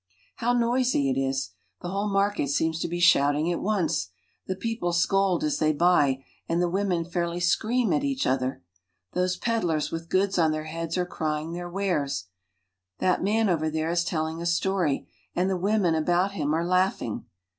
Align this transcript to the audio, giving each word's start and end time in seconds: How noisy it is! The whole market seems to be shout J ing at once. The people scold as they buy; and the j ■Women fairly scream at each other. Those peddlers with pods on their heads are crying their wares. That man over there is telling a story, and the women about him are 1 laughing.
How 0.37 0.53
noisy 0.53 1.11
it 1.11 1.15
is! 1.15 1.51
The 1.83 1.89
whole 1.89 2.09
market 2.09 2.47
seems 2.47 2.79
to 2.79 2.87
be 2.87 2.99
shout 2.99 3.35
J 3.35 3.39
ing 3.41 3.51
at 3.51 3.61
once. 3.61 4.09
The 4.47 4.55
people 4.55 4.93
scold 4.93 5.43
as 5.43 5.59
they 5.59 5.73
buy; 5.73 6.23
and 6.49 6.59
the 6.59 6.65
j 6.71 6.73
■Women 6.73 7.05
fairly 7.07 7.39
scream 7.39 7.93
at 7.93 8.03
each 8.03 8.25
other. 8.25 8.63
Those 9.13 9.37
peddlers 9.37 9.91
with 9.91 10.09
pods 10.09 10.39
on 10.39 10.53
their 10.53 10.63
heads 10.63 10.97
are 10.97 11.05
crying 11.05 11.53
their 11.53 11.69
wares. 11.69 12.29
That 12.97 13.23
man 13.23 13.47
over 13.47 13.69
there 13.69 13.91
is 13.91 14.03
telling 14.03 14.41
a 14.41 14.47
story, 14.47 15.07
and 15.35 15.51
the 15.51 15.55
women 15.55 15.93
about 15.93 16.31
him 16.31 16.51
are 16.55 16.61
1 16.61 16.67
laughing. 16.67 17.25